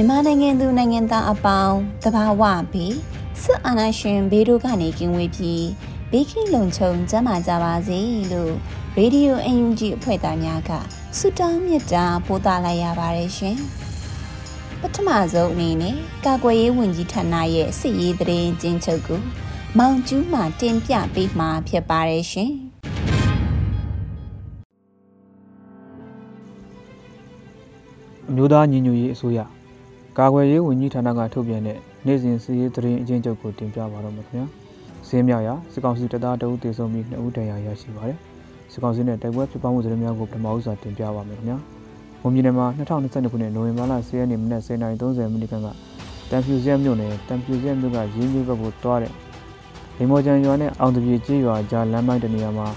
[0.00, 2.96] မြန်မာနိုင်ငံသူနိုင်ငံသားအပေါင်းတဘာဝဘေး
[3.42, 5.66] စစ်အာဏာရှင်ဘေးတို့ကနေကင်းဝေးပြီး
[6.10, 7.98] ဘေးကင်းလုံခြုံကျန်းမာကြပါစေ
[8.32, 8.52] လို့
[8.96, 10.70] ရေဒီယိုအန်ယူဂျီအဖွဲ့သားများက
[11.18, 13.56] ဆုတောင်းမေတ္တာပို့သလိုက်ရပါတယ်ရှင်
[14.80, 19.20] ပထမဆုံးအနေနဲ့ကာကွယ်ရေးဝန်ကြီးဌာနရဲ့စစ်ရေးသတင်းကျဉ်းချုပ်ကို
[19.78, 22.52] မောင်ကျူးမှတင်ပြပေးမှာဖြစ်ပါတယ်ရှင်
[28.28, 29.40] အမျိုးသားညီညွတ်ရေးအစိုးရ
[30.20, 34.46] ကာကွယ်ရေးဝန်ကြီးဌာနကထုတ်ပြန်တဲ့နေ့စဉ်စီးရေးသတင်းအကျဉ်းချုပ်ကိုတင်ပြပါတော့မယ်ခင်ဗျာ။
[35.08, 38.18] စင်းမြောက်ရာစစ်ကောင်စီတပ်သားတအုပ်တေဆုံးပြီး2ဦးတရားရရှိပါတယ်။
[38.72, 41.56] စစ်ကောင်စီနဲ့တိုက်ပွဲဖြစ်ပွားမှုသတင်းများကိုပထမဦးစွာတင်ပြပါမယ်ခင်ဗျာ။
[42.22, 45.68] ဝန်ကြီးနယ်မှာ2022ခုနှစ်နိုဝင်ဘာလ10ရက်နေ့မနက်09:30မိနစ်ခန့်က
[46.30, 49.12] တန်ဖြူစက်မြို့နယ်တန်ဖြူစက်မြို့ကရင်းမြို့ဘက်ကိုတွားတဲ့
[49.96, 52.68] လိမော်ကျန်ရွာနဲ့အောင်တပြေကျေးရွာကြားလမ်းမိုက်တနေရာမှာ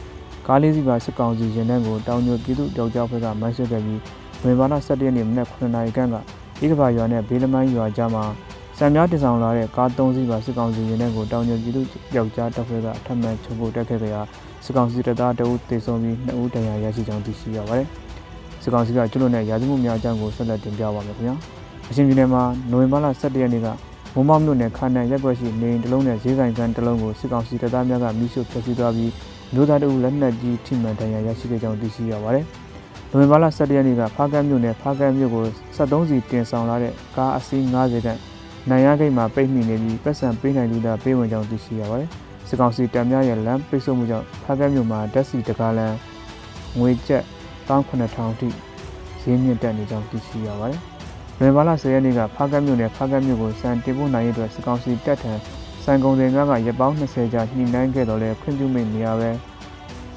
[0.48, 4.00] ကားလေးစီးပါစစ်ကောင်စီရင်တန်းကိုတောင်ညိုပြည်သူ့တောက်ကြောက်ဘက်ကမိုင်းဆွဲခဲ့ပြီး
[4.44, 6.16] နိုဝင်ဘာလ17ရက်နေ့မနက်9:00နာရီခန့်က
[6.62, 8.24] ဧကဘာရွာနဲ့ဘေးလမိုင်းရွာကြားမှာ
[8.78, 11.82] စံများတဆောင်လာတဲ့ကား၃စီးပါစစ်ကောင်စီရင်တဲ့ကိုတောင်ကျပြည်သူ
[12.16, 14.22] ယောက်ျားတပ်ဖွဲ့ကထပ်မံချုပ်ဖို့တက်ခဲ့ကြရာ
[14.64, 17.88] စစ်ကောင်စီတပ်သားတအုပ်တေဆုံးပြီး2ဦးတရားရရှိကြောင်းသိရှိရပါတယ်။
[18.64, 21.36] စစ်ကောင်စီကကျွလွန်တဲ့ရာဇဝတ်မှုများအကြောင်းကိုဆက်လက်တင်ပြပါမယ်ခင်ဗျာ။
[21.90, 23.68] အရှင်ပြည်နယ်မှာနိုဝင်ဘာလ17ရက်နေ့က
[24.16, 29.12] မုံမောက်မြို့နယ်ခါနန်ရက်ွက်ရှိနေအိမ်တစ်လုံးနဲ့ဈေးဆိုင်ကန်တစ်လုံးကိုစစ်ကောင်စီတပ်သားများကမိရှုဖျက်ဆီးသွားပြီး
[29.54, 32.46] လူသားတအုပ်လက်နက်ကြီးထိမှန်တရားရရှိခဲ့ကြောင်းသိရှိရပါတယ်။
[33.16, 38.20] နိုဝင်ဘာလ17ရက်နေ့ကဖားကန်းမြို့နယ်ဖားကန်းမြို့ကို73စီတင်ဆောင်လာတဲ့ကားအစီး90ခန့်
[38.70, 42.10] နိုင်ရဂိတ်မှာပိတ်မိနေပြီးပတ်စံပေးနိုင်လူသားပေးဝင်ကြောင်းသိရှိရပါတယ်။
[42.48, 45.96] စစ်ကောင်စီတပ်များရဲ့လမ်းပိတ်ဆို့မှုကြောင့်ဖားကန်းမြို့မှာဓာတ်ဆီတကားလမ်း
[46.80, 47.24] ငွေကျပ်
[47.68, 48.50] 19000အထိ
[49.22, 50.80] ဈေးမြင့်တက်နေကြောင်းသိရှိရပါတယ်။
[51.40, 55.34] နိုဝင်ဘာလ10ရက်နေ့ကဖားကန်းမြို့နယ်ဖားကန်းမြို့ကိုစံတင်ပို့နိုင်ရတဲ့စစ်ကောင်စီတပ်ထံ
[55.84, 59.32] စံကုန်စည်များကရပ်ပေါင်း20ကြာညှိနှိုင်းခဲ့တော်လဲခွင့်ပြုမိနေရပဲ။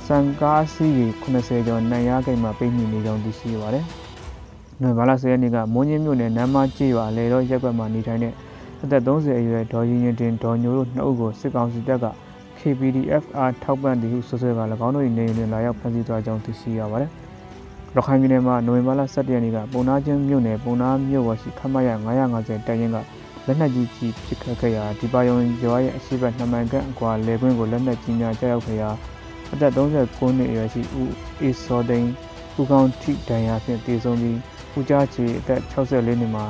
[0.07, 3.85] စံကားစီးရီ80ကျော်နိုင်ရဂိတ်မှာပိတ်မိနေကြောင်းသိရှိရပါတယ်။
[4.83, 8.33] နိုဝင်ဘာလ10ရက်နေ့ကမွန်းချင်းမြို့နယ်နမ်းမကျေးရွာလေတော့ရက်ကွက်မှာနေထိုင်တဲ့
[8.83, 12.07] အသက်30အရွယ်ဒေါ်ရင်ရင်တင်ဒေါ်ညိုတို့နှစ်ဦးကိုစစ်ကောင်စီတပ်က
[12.59, 17.11] KPDFR ထောက်ပံ့သည်ဟုဆိုဆွဲက၎င်းတို့၏နေအိမ်တွင်လာရောက်ဖမ်းဆီးသွားကြောင်းသိရှိရပါတယ်။
[17.95, 21.89] ရခိုင်ပြည်နယ်မှာနိုဝင်ဘာလ17ရက်နေ့ကပုံနာချင်းမြို့နယ်ပုံနာမြို့ဝရှိခမရ
[22.27, 22.97] 950တပ်ရင်းက
[23.47, 28.91] လက်နက်ကြီးကြီးပစ်ခတ်ခဲ့ရာဒီပါယုံရွာရဲ့အရှိတ်နှမိုင်ကန်အကွာလေကွင်းကိုလက်နက်ကြီးများကြားရောက်ခဲ့ရာ
[29.53, 32.11] အသက်39နှစ်အရွယ်ရှိဦးအေးစောသိန်း
[32.61, 34.39] ဦးကောင်းထိဒဏ်ရာဖြင့်တည်ဆုံးပြီး
[34.77, 36.45] ဦးကြားချီအသက်64နှစ်မှာ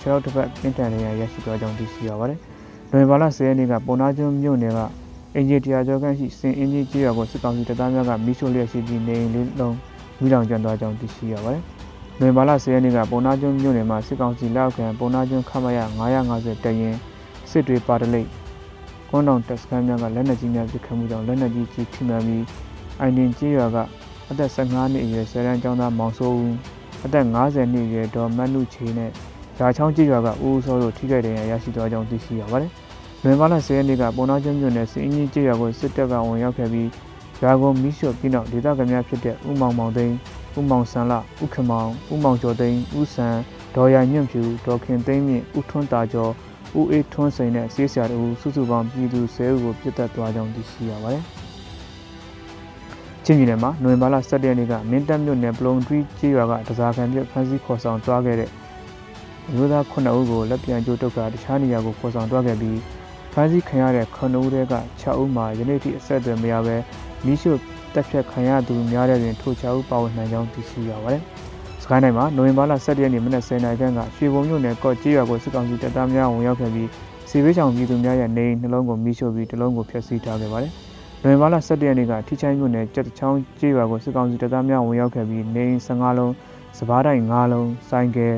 [0.00, 2.38] ခြေထောက်တစ်ဖက်ပြင်းထန်ဒဏ်ရာရရှိသွားကြောင်းသိရှိရပါတယ်။
[2.90, 4.78] နိုဝင်ဘာလ10ရက်နေ့ကပုံနာကျွန်းမြို့နယ်က
[5.34, 9.76] အင်ဂျီတရာကျော်ခန့်ရှိစင်အင်ဂျီကြီးရွာကိုစစ်ကောင်စီတပ်သားများကမိရှို့လျက်ရှိပြီးနေအိမ်လေးလုံး
[10.20, 11.62] မိလောင်ကျွမ်းသွားကြောင်းသိရှိရပါတယ်။
[12.20, 15.78] နိုဝင်ဘာလ10ရက်နေ့ကပုံနာကျွန်းမြို့နယ်မှာစစ်ကောင်စီလက်အောက်ခံပုံနာကျွန်းခမရ
[16.18, 16.94] 950တရင်
[17.50, 18.28] စစ်တွေပါတလိပ်
[19.14, 22.44] ကွန်းတောင်တက်စခန်းများကလက်နက်ကြီးများပစ်ခတ်မှုကြောင့်လက်နက်ကြီးကြီးထိမှန်ပြီး
[23.00, 23.76] အိုင်ဒင်ကြီးရွာက
[24.30, 26.54] အသက်15နှစ်အရွယ်ဆယ်တန်းကျောင်းသားမောင်စိုးဦး
[27.04, 29.10] အသက်50နှစ်အရွယ်ဒေါ်မတ်နုချေနဲ့
[29.58, 32.70] ရာချောင်းကြီးရွာကဦးဦးစောတို့ထိခိုက်ဒဏ်ရာရရှိသွားကြောင်းသိရှိရပါတယ်။
[33.22, 36.88] လွန်ပါလာ10ရက်နေ့ကပုံနာကျွန်းမြို့နယ်စင်းကြီးကြီးရွာကိုစစ်တပ်ကဝင်ရောက်ခဲ့ပြီး
[37.42, 40.16] ရွာကိုမိရှုပြီးနောက်ဒေသခံများဖြစ်တဲ့ဦးမောင်မောင်သိန်း
[40.58, 43.36] ဦးမောင်ဆန်လဦးခမောင်ဦးမောင်ကျော်သိန်းဦးဆန်
[43.74, 46.32] ဒေါ်ရညွန့်ဖြူဒေါ်ခင်သိန်းမြင့်ဦးထွန်းတာကျော်
[46.78, 51.24] ဦးအေးထွန်းစိန်နဲ့ဆေးဆရာတို့စုစုပေါင်းပြည်သူ10ဦးကိုပြစ်တက်သွားကြောင်းသိရှိရပါတယ်။
[53.24, 58.50] ချင်းပြည်နယ်မှာနိုဝင်ဘာလ17ရက်နေ့ကမင်းတပ်မြို့နယ်ပလုံတွီကျေးရွာကတစားခံပြဖမ်းဆီးခေါ်ဆောင်သွားခဲ့တဲ့
[59.48, 62.78] အမျိုးသား9ဦးကိုလက်ပြန်ကျိုးတုတ်ကတခြားနေရာကိုခေါ်ဆောင်သွားခဲ့ပြီး
[63.32, 66.76] ဖမ်းဆီးခံရတဲ့9ဦးထဲက6ဦးမှာယနေ့ထိအဆက်အသွယ်မရဘဲ
[67.24, 67.52] မိရှု
[67.94, 71.22] တက်ဖြတ်ခံရသူများတဲ့တွင်ထို6ဦးပါဝင်နိုင်ကြောင်းသိရှိရပါတယ်။
[71.82, 76.88] စကိုင်းတိုင်းမှာနိုဝင်ဘာလ17ရက်နေ့မနက်10:00နာရီခန့်ကရွှေဘုံမြို့နယ်ကော့ကြီးရွာကိုစစ်ကောင်စီတပ်သားများဝင်ရောက်ခဲ့ပြီး
[77.28, 80.72] စီဝေးချောင်ပြည်သူများရဲ့နေအိမ်နှလုံးကိုမိရှို့ပြီးတလုံးကိုဖျက်ဆီးထားခဲ့ပါတယ်။
[81.22, 86.32] လွင်ဘာလ17ရက်နေ့ကထိချိုင်းမြို့နယ်ကြက်ချောင်းကျေးရွာကိုစစ်ကောင်စီတပ်သားများဝင်ရောက်ခဲ့ပြီးနေအိမ်15လုံး
[86.78, 88.28] စပားတိုင်း5လုံးစိုင်းကဲ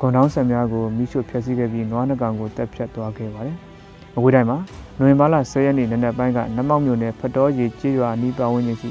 [0.00, 3.56] ဂွန်တောင်းဆက်များကိုမိရှုဖျက်ဆီးခဲ့ပြီးနွားနှကောင်ကိုတက်ဖြတ်သွားခဲ့ပါတယ်။
[4.16, 4.58] အဝေးတိုင်းမှာ
[4.98, 8.90] နိုဝင်ဘာလ10ရက်နေ့နံနက်ပိုင်းကနမောက်မြို့နယ်ဖတော်ရီကျေးရွာအနီးပတ်ဝန်းကျင်ရှိ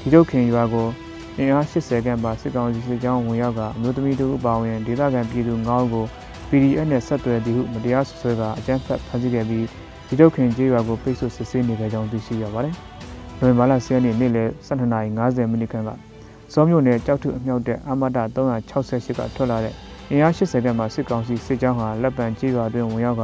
[0.00, 0.88] ဒီကျုပ်ခင်ရွာကို
[1.38, 6.04] အင်အား80ခန့်ပါစစ်ကောင်စီစစ်ကြောင်းဝင်ရောက်ကအမျိုးသမီးတို့အပါအဝင်ဒေသခံပြည်သူ9ဦးကို
[6.48, 9.66] PDF နဲ့ဆက်သွယ်သည်ဟုမတရားဆွဆွဲကအကြမ်းဖက်ဖမ်းဆီးခဲ့ပြီး
[10.08, 12.74] ဒီကျုပ်ခင်ကျေးရွာကိုပိတ်ဆို့စစ်ဆေးနေတဲ့ကြောင်းသိရှိရပါတယ်။
[13.40, 15.90] နိုဝင်ဘာလ10ရက်နေ့နေ့လယ်12:50မိနစ်ခန့်က
[16.52, 19.74] စောမြို့နယ်ကြောက်ထုအမြောက်တဲ့အမတ368ကထွက်လာတဲ့
[20.10, 23.22] အင်အား80ခန့်မှစစ်ကောင်စီစစ်ကြောင်းဟာလက်ပံကျေးရွာတွင်ဝင်ရောက်က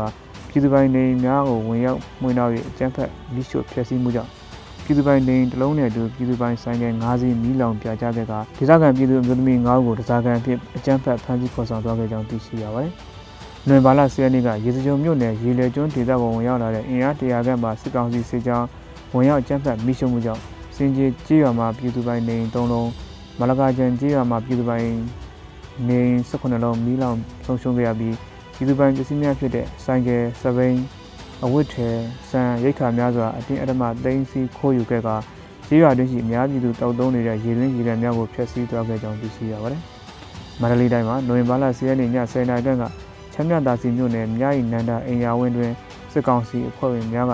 [0.49, 4.42] ပြည်သူပိုင်နေများကိုဝင်ရောက်မှွေနှောက်၍အကြမ်းဖက်မိရှုဖျက်ဆီးမှုကြောင့်
[4.84, 12.93] ပြည်သူပိုင်နေတလုံးနဲ့အတူပြည်သူပိုင်ဆိုင်က၅စီးမီးလောင်ပြကြခဲ့ကဒေသခံပြည်သူအမျိုးသမီး၅ဦးကိုတရားခံအဖြစ်အကြမ်းဖက်ဖမ်းဆီးခေါ်ဆောင်သွားခဲ့ကြောင်းသိရှိရပါတယ်။
[13.69, 18.67] နိုဝင်ဘာလ10ရက်နေ့ကရေစကြုံမြို့နယ်ရေလေကျွန်းဒေသပေါ်ဝင်ရောက်လာတဲ့အင်အားတရာခန့်မှစစ်ကောင်စီစစ်ကြောင်း
[19.14, 20.43] ဝင်ရောက်ကြမ်းဖက်မိရှုမှုကြောင့်
[20.76, 22.90] စင်ကြီးကြေးရွာမှာပြည်သူပိုင်နေ၃လုံး
[23.38, 24.88] မလကာကျန်ကြေးရွာမှာပြည်သူပိုင်
[25.88, 26.00] နေ
[26.31, 28.14] 18လုံးမီးလောင်ဆုံးရှုံးခဲ့ရပြီး
[28.55, 30.76] ပြည်သူပိုင်ပစ္စည်းများဖြစ်တဲ့ဆိုင်ကယ်စပိန်
[31.44, 31.89] အဝတ်ထဲ
[32.29, 35.09] ဆန်ရိတ်ခါများစွာအတင်းအဓမ္မသိမ်းဆည်းခိုးယူခဲ့က
[35.69, 39.81] ကြေးရွာတွင်းရှိအများပြည်သူတောက်သုံးနေတဲ့ရေတွင်းရေကန်များကိုဖျက်ဆီးသွားခဲ့ကြောင်းသိရှိရပါတယ်။
[40.61, 42.85] မန္တလေးတိုင်းမှာနိုဝင်ဘာလ10ရက်နေ့ည10:00နာရီခန့်က
[43.33, 45.73] ချမ်းမြသာစီမြို့နယ်မြရီနန္ဒအိမ်ယာဝင်းတွင်
[46.12, 47.33] စစ်ကောင်စီအဖွဲ့ဝင်များက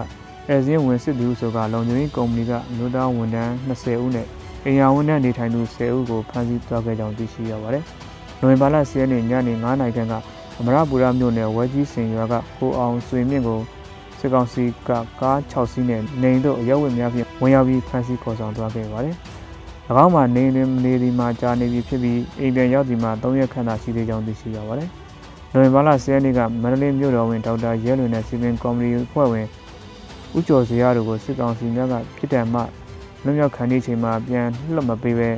[0.48, 4.26] အဲဇင်းဝင်စစ်သူဆိုကလုံခြုံရေးကုမ္ပဏီကအမျိုးသားဝန်ထမ်း20ဦးနဲ့
[4.64, 7.84] အိမ်ယာဝန်ထမ်းနေထိုင်သူ10ဦးကိုဖမ်းဆီးသွားခဲ့ကြောင်းသိရှိရပါတယ်။
[8.40, 10.14] နိုဝင်ဘာလ10ရက်နေ့ညနေ9:00နာရီခန့်က
[10.58, 13.60] အမရပူရမြို့နယ်ဝဲကြီးစင်ရွာကကိုအောင်ဆွေမြင့်ကို
[14.18, 19.16] စစ်ကောင်စီကကား6စီးနဲ့နေအိမ်တို့အရက်ဝတ်များဖြင့်ဝင်ရောက်ပြီးဖမ်းဆီးခေါ်ဆောင်သွားခဲ့ပါတယ်။၎
[20.04, 24.88] င်းမှာနေနေနေဒီမှာကြာနေပြီဖြစ်ပြီးအိမ်ပြန်ရောက်ဒီမှာ3ရက်ခန့်သာရှိသေးကြောင်းသိရှိရပါတယ်။
[25.52, 29.46] နိုဝင်ဘာလ10ရက်နေ့ကမန္တလေးမြို့တော်ဝင်ဒေါက်တာရဲလွင်နဲ့စီမံကော်မတီအဖွဲ့ဝင်
[30.36, 32.60] ဦးကျော်စရာတို့ကိုစစ်ကောင်စီများကပြည်တံမှ
[33.24, 35.30] လွတ်မြောက်ခံနေချိန်မှာပြန်လှုပ်မပေးပဲ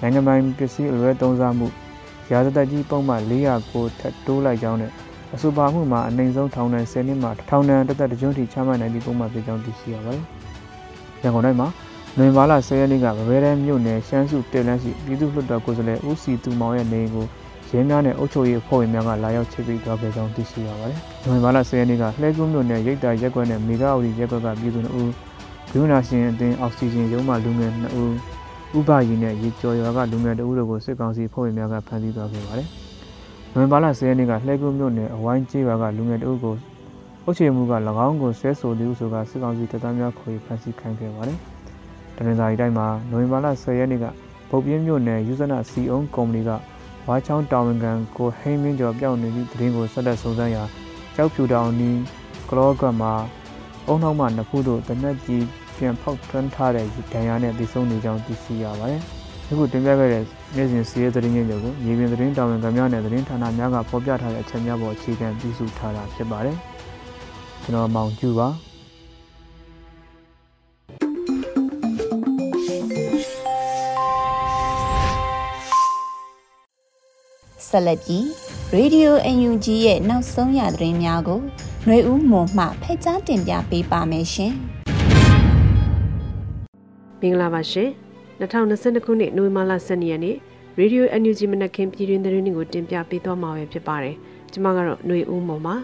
[0.00, 1.66] နိုင်ငံပိုင်ပစ္စည်းအလွဲသုံးစားမှု
[2.30, 4.92] ရာဇသက်ကြီးပုံမှန်400ကိုထပ်တိုးလိုက်ကြောင်းနဲ့
[5.34, 10.24] အဆိုပါမှုမှာအနိုင်ဆုံးထောင်ဒဏ်10နှစ်မှထောင်ဒဏ်တစ်သက်တစ်ကျွန်းထိချမှတ်နိုင်သည့်ပုံမှန်ဖြစ်ကြောင်းသိရှိရပါတယ်။
[11.22, 11.68] ရန်ကုန်တိုင်းမှာ
[12.18, 17.26] နိုဝင်ဘာလ10ရက်နေ့ကဗဘဲရဲမြို့နယ်ရှမ်းစုတဲလန်းရှိပြည်သူ့လွှတ်တော်ကိုယ်စားလှယ်ဦးစီသူမောင်ရဲ့နေအိမ်ကို
[17.70, 25.04] ရဲများနဲ့အုပ်ချုပ်ရေးအဖွဲ့ဝင်များကလာရောက်ချိတ်ပိတ်သွားခဲ့ကြောင်းသိရှိရပါတယ်။နိုဝင်ဘာလ10ရက်နေ့ကလှဲကူးမြို့နယ်ရိတ်တာရက်ကွက်နဲ့မေဂါအူရီရက်ကွက်ကပြည်သူတို့ဘီ
[25.72, 28.14] ယူနာရှင်အသင်းအောက်ဆီဂျင်ရုံးမှလူငယ်2ဦး
[28.78, 32.68] ဥပယီနဲ့ရေကျော်ရွာကလူငယ်2ဦးတို့ကိုစစ်ကောင်စီဖွဲ့ဝင်များကဖမ်းဆီးသွားခဲ့ပါတယ်။
[33.54, 36.56] နိုဝင်ဘာလ10ရက်နေ့ကလှဲကူးမြို့နယ်အဝိုင်းကျေးရွာကလူငယ်2ဦးကို
[37.24, 37.72] အုပ်ချုပ်မှုက၎
[38.06, 41.38] င်းကိုဆွဲဆိုသူဆိုကစစ်ကောင်စီတပ်သားများခေါ်ဖမ်းဆီးခံခဲ့ပါတယ်။
[42.16, 44.04] တနင်္သာရီတိုင်းမှာနိုဝင်ဘာလ10ရက်နေ့က
[44.50, 46.50] ပုတ်ပြင်းမြို့နယ်ယူဇနာစီအုံကုမ္ပဏီက
[47.06, 50.64] ဝါချောင်းတာဝန်ခံကိုဟိမင်းကျော်ပြောင်းနေသည့်တရင်ကိုဆက်လက်စုံစမ်းရာ
[51.16, 51.98] ကြောက်ဖြူတောင်နီး
[52.50, 53.12] ကလောကမှာ
[53.86, 55.44] အုံနောက်မှနှစ်ခုတို့တနက်ကြီး
[55.76, 59.04] ပြန်ဖောက်ထွန်းထားတဲ့ဒဏ်ရာနဲ့ပြီးဆုံးနေကြောင်းသိရှိရပါတယ်။
[59.50, 60.22] အခုတင်ပြခဲ့တဲ့
[60.56, 66.56] နေ့စဉ်စီးရဲသတင်းငယ်တွေကိုမြေပြင်သတင်းတာဝန်ခံများနဲ့သတင်းဌာနများကဖော်ပြထားတဲ့အချက်များပေါ်အခြေခံပြုစုထားတာဖြစ်ပါတယ်။
[67.62, 68.48] ကျွန်တော်မောင်ကျူပါ
[77.68, 78.24] ဆက်လက်ပြီး
[78.76, 81.40] Radio UNG ရဲ့နောက်ဆုံးရသတင်းများကို
[81.84, 84.52] ຫນွေဦးမွန်မှဖက်ကြားတင်ပြပေးပါမယ်ရှင်။
[87.20, 88.07] မင်္ဂလာပါရှင်
[88.40, 90.36] 2022ခုနှစ်နိုဝင်ဘာလ12ရက်နေ့
[90.80, 94.16] Radio NUG မနက်ခင်းပြည်တွင်သတင်းတွေကိုတင်ပြပေးသွားမှာဖြစ်ပါတယ်
[94.52, 95.74] ကျွန်မကတော့ຫນွေဦးမော်ပါ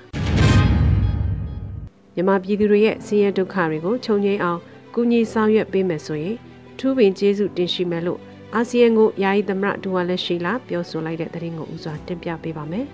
[2.14, 4.60] မြန်မာပြည်သူတွေရဲ့ဆင်းရဲဒုက္ခတွေကိုခြုံငိမ့်အောင်
[4.94, 6.36] ကူညီဆောင်ရွက်ပေးမယ်ဆိုရင်
[6.78, 8.20] ထူးပင်ကျေးဇူးတင်ရှိမယ်လို့
[8.54, 12.86] အာဆီယံကိုယာယီသမရဒူဝါလက်ရှိလာပြောဆိုလိုက်တဲ့သတင်းကိုဥစွာတင်ပြပေးပါမယ်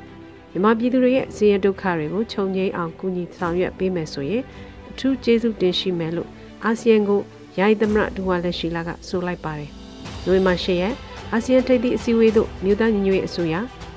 [0.51, 4.43] မြန်မာပြည်သူတွေရဲ့ဆင်းရဲဒုက္ခတွေကိုခြုံငိမ့်အောင်ကူညီဆောင်ရွက်ပေးမယ်ဆိုရင်
[4.91, 6.29] အထူးကျေးဇူးတင်ရှိမယ်လို့
[6.65, 7.21] အာဆီယံကို
[7.61, 9.71] ယာယီသမရဒူဝါလက်ရှိလာကဆိုလိုက်ပါတယ်။
[10.27, 10.95] နိုဝင်ဘာ၈ရက်
[11.33, 13.55] အာဆီယံထိပ်သီးအစည်းအဝေးသို့မြို့သားညီညွတ်ရေးအစိုးရ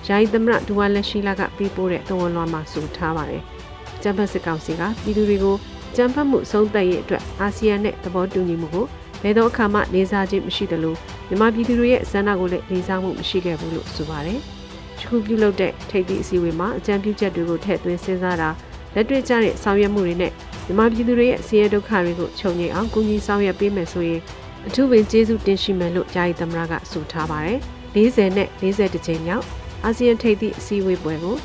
[0.07, 3.41] ယာယီသမရဒူဝါလက်ရှိလာကပေးပို့တဲ့သဝန်လွှာမှာဆိုထားပါတယ်။
[4.01, 5.55] ကျန်းဖတ်စစ်ကောင်စီကပြည်သူတွေကို
[5.95, 8.85] ကျန်းဖတ်မှုဆုံးသက်ရေးအတွက်အာဆီယံနဲ့သဘောတူညီမှုကို
[9.21, 10.95] ဘယ်တော့အခါမှနေစားခြင်းမရှိသလို
[11.27, 14.39] မြန်မာပြည်သူတွေရဲ့ဆန္ဒကိုလည်းနေစားမှုမရှိခဲ့ဘူးလို့ဆိုပါတယ်။
[14.97, 18.49] ဒီခုပြုလုပ်တဲ့ထိပ်သီးအစည်းအဝေးမှာအကြံပြုချက်တွေကိုထည့်သွင်းစဉ်းစားတာ
[18.95, 20.31] လက်တွေ့ကျတဲ့ဆောင်ရွက်မှုတွေနဲ့
[20.65, 24.21] မြန်မာပြည်သူတွေရဲ့ဆင်းရဲဒုက္ခတွေကိုခြုံငိမ့်အောင်ကူညီဆောင်ရွက်ပေးမယ်ဆိုရင်
[24.67, 27.59] အထူးပင်ကျေးဇူးတင်ရှိမယ်လို့ယာယီသမ္မတကဆိုထားပါတယ်။
[27.95, 29.45] 40နဲ့41ကြိမ်မြောက်
[29.83, 31.35] အာဆီယံထိပ်သီးအစည်းအဝေးပွဲကို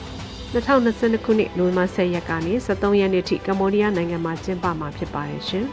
[0.55, 5.67] 2022ခုနှစ်နိုဝင်ဘာ10ရက်ကနေ23ရက်နေ့ထိကမ္ဘောဒီးယားနိုင်ငံမှာကျင်းပမှာဖြစ်ပါတယ်ရှင်။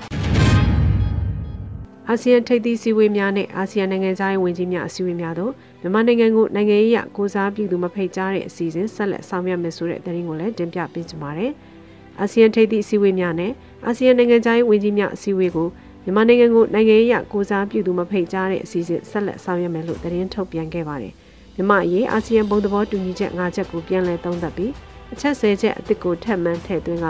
[2.09, 11.51] အာဆီယံထိပ်သီးစည်းဝေးများနဲ့အာဆီယံနိုင်ငံသားရေးဝန်ကြီးများအစည်းအဝေးများတို့မြန်မာနိုင်ငံကိုနိုင်ငံရေးအရကိုစားပြုသူမဖိတ်ကြားတဲ့အစီအစဉ်ဆက်လက်ဆောင်ရွက်မယ်ဆိုတဲ့သတင်းကိုလည်းတင်ပြပေးကြပါမယ်။
[12.19, 13.51] အာဆီယံထိပ်သီးအစည်းအဝေးများနဲ့
[13.86, 15.67] အာဆီယံနိုင်ငံသားရေးဝန်ကြီးများအစည်းအဝေးကို
[16.03, 21.13] မြန်မာနိုင်ငံကိုနိုင်ငံရေးကိုစားပြုသူမဖိတ်ကြားတဲ့အစီအစဉ်ဆက်လက်ဆောင်ရွက်မယ်လို့သတင်းထုတ်ပြန်ခဲ့ပါတယ်။
[21.55, 24.72] မြန်မာအရေးအာဆီယံဘုံသဘောတူညီချက်၅ချက်ကိုပြန်လည်သုံးသပ်ပြီး
[25.13, 27.07] အချက်၁၀ချက်အသစ်ကိုထပ်မံထည့်သွင်းက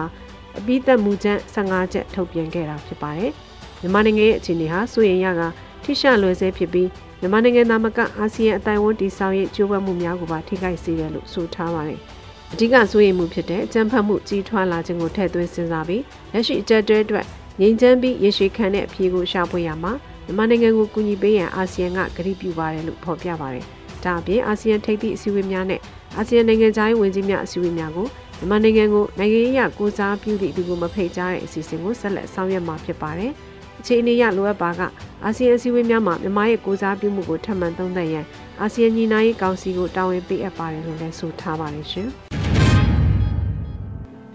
[0.57, 3.31] အပိသက်မူချက်15ချက်ထုတ်ပြန်ခဲ့တာဖြစ်ပါတယ်။
[3.81, 5.41] မြန်မာနိုင်ငံရဲ့အခြေအနေဟာစိုးရိမ်ရက
[5.83, 12.01] ထိရှလွယ်ဆဲဖြစ်ပြီးမြန်မာနိုင်ငံသားမကအာဆီယံအတိုင်းအဝန်တည်ဆောက်ရေးကြိုးပမ်းမှုများကိုပါထိခိုက်စေတယ်လို့ဆိုထားပါတယ်။
[12.57, 17.25] အဓိကစိုးရိမ်မှုဖြစ်တဲ့အကြမ်းဖက်မှုကြီးထွားလာခြင်းကိုထည့်သွင်းစဉ်းစားပြီးလက်ရှိအကြက်တွဲအတွက်
[17.59, 19.91] ငြိမ်းချမ်းပြီးရေရှည်ခံတဲ့အဖြေကိုရှာဖွေရမှာ
[20.25, 23.65] မြန်မာနိုင်ငံကိုကူညီပေးရန်အာဆီယံကကတိပြုပါတယ်လို့ဖော်ပြပါတယ်။
[24.03, 25.79] ဒါအပြင်အာဆီယံထိပ်သီးအစည်းအဝေးများနဲ့
[26.17, 28.07] အာဆီယံနိုင်ငံခြားရေးဝန်ကြီးများအစည်းအဝေးများကို
[28.37, 33.31] မြန်မာနိုင်ငံကိုနိုင်ငံရေးအရကိုစားပြုသည့်သူကိုမဖိတ်ကြားတဲ့အစီအစဉ်ကိုဆက်လက်ဆောင်ရွက်မှာဖြစ်ပါတယ်။
[33.79, 34.81] အခြေအနေအရလိုအပ်ပါက
[35.23, 38.25] အာဆီယံအစည်းအဝေးများမှာမြန်မာရဲ့ကိုစားပြုမှုကိုထပ်မံသုံးသပ်ရန်
[38.61, 42.09] အာဆီယံညီနိုင်ရေးကောင်စီကိုတာဝန်ပေးအပ်ပါတယ်လို့လည်းဆိုထားပါတယ်ရှင်။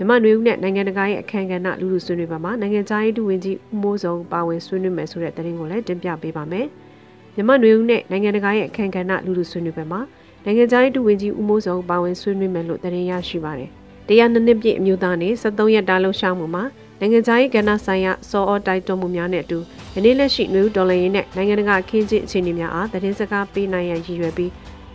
[0.00, 6.66] မြန်မာနွေဦးနဲ့နိုင်ငံတကာရဲ့အခမ်းအနားလူလူဆွေးနွေးပါမှာနိုင်ငံခြားရေးဒုဝန်ကြီးဦးမိုးစုံပါဝင်ဆွေးနွေးမယ်ဆိုတဲ့သတင်းကိုလည်းတင်ပြပေးပါမယ်။
[7.34, 10.00] မြန်မာနွေဦးနဲ့နိုင်ငံတကာရဲ့အခမ်းအနားလူလူဆွေးနွေးပါမှာ
[10.44, 13.70] နိုင်ငံခြားရေးဒုဝန်ကြီးဦးမိုးစုံပါဝင်ဆွေးနွေးမယ်လို့သတင်းရရှိပါတယ်။
[14.08, 16.64] တရားနှစ်နှစ်ပြည့်အမျိုးသားနေ့73ရက်တာလှုပ်ရှားမှုမှာ
[17.00, 19.58] နိုင်ငံခြားရေးကဏ္ဍဆိုင်ရာစောအော်တိုက်တွန်းမှုများနဲ့အတူ
[19.94, 24.50] ယနေ့လက်ရှိနွေဦးဒေါ်လာရင်းနဲ့နိုင်ငံတကာအခင်းကျင်းအခြေအနေများအားသတင်းစကားပေးနိုင်ရန်ရည်ရွယ်ပြီး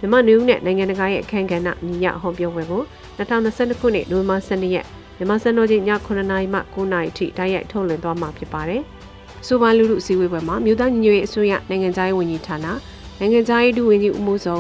[0.06, 2.82] မြန်မာနွေဦးနဲ့နိုင်ငံတကာရဲ့အခမ်းအနားညီရဟောပြောပွဲကို
[3.18, 4.86] 2022ခုနှစ်နိုဝင်ဘာ12ရက်
[5.18, 8.82] မြန်မာစံတော်ချိန်ည9:00နာရီမှ9:00နာရီထိတိုက်ရိုက်ထုတ်လွှင့်သွားမှာဖြစ်ပါတယ်။
[9.48, 12.68] ဆိုပါလူလူအစည်းအဝေးပွဲမှာမြို့သားညီညွတ်ရေးအစိုးရနိုင်ငံခြားရေးဝန်ကြီးဌာန
[13.20, 14.58] နိုင်ငံခြားရေးဒုဝန်ကြီးဦးမိုးစုံ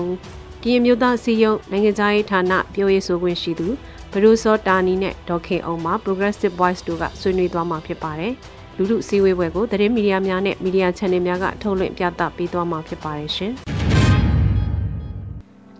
[0.62, 3.68] ပြည်မြို့သားစီယုံနိုင်ငံခြားရေးဌာနပြောရေးဆိုခွင့်ရှိသူ
[4.12, 8.34] ဘရူစောတာနီနဲ့ဒေါခင်အောင်မှာ Progressive Voice တို့ကဆွေးနွေးသွားမှာဖြစ်ပါတယ်။
[8.78, 13.54] လူလူစည်းဝေးပွဲကိုသတင်းမီဒီယာများနဲ့မီဒီယာ channel များကထုတ်လွှင့်ပြသပေးသွားမှာဖြစ်ပါတယ်ရှင်။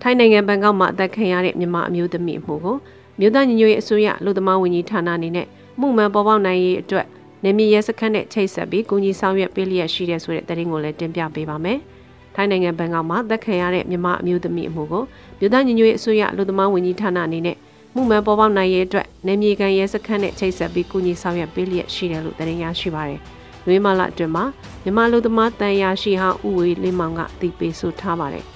[0.08, 2.76] ထိုင်းနိုင်ငံဘန်ကောက်မှာအသက်ခံရတဲ့မြန်မာအမျိုးသမီးအမှုကို
[3.20, 5.48] မြို့သားညီညွတ်ရေးအစိုးရလူသမားဝန်ကြီးဌာနအနေနဲ့
[5.80, 7.06] မှုမှန်ပေါ်ပေါက်နိုင်ရေးအတွက်
[7.44, 11.78] နေမီရဲစခန်းနဲ့ချိတ်ဆက်ပြီးကူညီဆောင်ရွက်ပေးလျက်ရှိတဲ့ဆိုတဲ့သတင်းကိုလည်းတင်ပြပေးပါမယ်။
[12.36, 15.04] ထိုင်းနိုင်ငံဘန်ကောက်မှာသက်ခံရတဲ့မြန်မာအမျိုးသမီးအမှုကို
[15.40, 17.58] မြို့သားညီညွတ်ရေးအစိုးရလူသမားဝန်ကြီးဌာနအနေနဲ့
[17.96, 23.20] မှုမှန်ပေါ်ပေါက်နိုင်ရေးအတွက်နေမြေကန်ရဲစခန်းနဲ့ချိတ်ဆက်ပြီးကူညီဆောင်ရွက်ပေးလျက်ရှိတယ်လို့သတင်းရရှိပါတယ်။
[23.68, 24.44] နွေမလာအတွင်းမှာ
[24.84, 28.46] မြန်မာလူသမားတန်ရာရှိဟောင်းဥဝေးလင်းမောင်ကအသိပေးဆိုထားပါတယ်။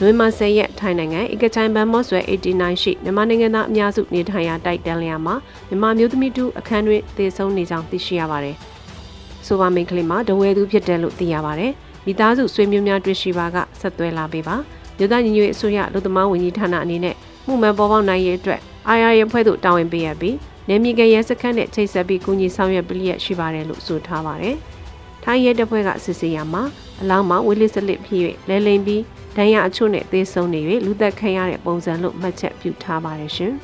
[0.00, 5.34] နွေမဆယ်ရက်ထိုင်းနိုင်ငံအကချိုင်ဘန်မော့ဆွဲ89ရှိမြန်မာနိုင်ငံသားအများစုနေထိုင်ရာတိုက်တန်လျာမှာ
[5.68, 8.56] မြန်မာမျိုးသမီးတူအခန်းတွင်တည်ဆုံနေကြောင်းသိရှိရပါတယ်။
[9.46, 11.72] ဆိုပါမိန်ကလေးမှာဒဝဲသူဖြစ်တယ်လို့သိရပါတယ်။
[12.06, 14.56] မိသားစုဆွေမျိုးများတွေ့ရှိပါကဆက်သွဲလာပေးပါ။
[14.98, 17.14] မြို့သားညီညွတ်ရေးအစိုးရလူသမားဝန်ကြီးဌာနအနေနဲ့
[17.46, 20.36] မှုမှန်ပေါ်ပေါက်နိုင်ရေးအတွက်အာရရဖွဲ့သို့တာဝန်ပေးရပြီး
[20.68, 24.56] နေမြေကရဲစခန်းနဲ့ချိတ်ဆက်ပြီးကူညီဆောင်ရွက်ပေးရရှိပါတယ်လို့ဆိုထားပါတယ်။
[25.24, 26.62] ထိုင်းရဲတပ်ဖွဲ့ကစစ်ဆေးရမှာ
[27.00, 29.02] အလောင်းမှာဝေးလစ်စလစ်ဖြစ်၍လဲလိမ်ပြီး
[29.36, 33.52] ဒဏ်ရာအချို့နဲ့သေဆုံးနေ၍လူသက်ခံရတဲ့ပုံစံလို့မှတ်ချက်ပြုထားပါတယ်ရှင်။